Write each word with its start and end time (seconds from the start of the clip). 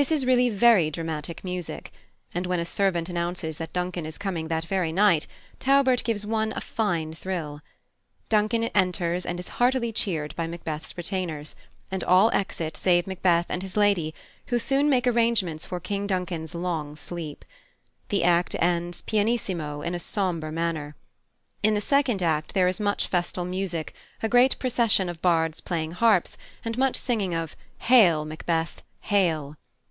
This 0.00 0.10
is 0.10 0.26
really 0.26 0.48
very 0.50 0.90
dramatic 0.90 1.44
music; 1.44 1.92
and 2.34 2.46
when 2.48 2.58
a 2.58 2.64
servant 2.64 3.08
announces 3.08 3.58
that 3.58 3.72
Duncan 3.72 4.04
is 4.04 4.18
coming 4.18 4.48
that 4.48 4.64
very 4.64 4.90
night, 4.90 5.28
Taubert 5.60 6.02
gives 6.02 6.26
one 6.26 6.52
a 6.56 6.60
fine 6.60 7.14
thrill. 7.14 7.60
Duncan 8.28 8.64
enters 8.74 9.24
and 9.24 9.38
is 9.38 9.46
heartily 9.62 9.92
cheered 9.92 10.34
by 10.34 10.48
Macbeth's 10.48 10.96
retainers, 10.98 11.54
and 11.92 12.02
all 12.02 12.28
exit 12.32 12.76
save 12.76 13.06
Macbeth 13.06 13.46
and 13.48 13.62
his 13.62 13.76
lady, 13.76 14.12
who 14.48 14.58
soon 14.58 14.90
make 14.90 15.06
arrangements 15.06 15.64
for 15.66 15.78
King 15.78 16.08
Duncan's 16.08 16.56
long 16.56 16.96
sleep. 16.96 17.44
The 18.08 18.24
act 18.24 18.56
ends 18.58 19.00
pianissimo 19.02 19.80
in 19.82 19.94
a 19.94 20.00
sombre 20.00 20.50
manner. 20.50 20.96
In 21.62 21.74
the 21.74 21.80
second 21.80 22.20
act 22.20 22.52
there 22.52 22.66
is 22.66 22.80
much 22.80 23.06
festal 23.06 23.44
music, 23.44 23.94
a 24.24 24.28
great 24.28 24.58
procession 24.58 25.08
of 25.08 25.22
bards 25.22 25.60
playing 25.60 25.92
harps, 25.92 26.36
and 26.64 26.76
much 26.76 26.96
singing 26.96 27.32
of 27.32 27.54
"Hail, 27.78 28.24
Macbeth, 28.24 28.82
hail!" 29.02 29.56